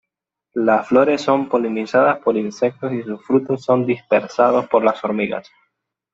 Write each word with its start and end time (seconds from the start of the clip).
Las 0.55 0.87
flores 0.87 1.21
son 1.21 1.47
polinizadas 1.47 2.17
por 2.21 2.35
insectos 2.35 2.91
y 2.91 3.03
sus 3.03 3.23
frutos 3.23 3.61
son 3.63 3.85
dispersados 3.85 4.67
por 4.67 4.83
las 4.83 5.03
hormigas. 5.05 5.51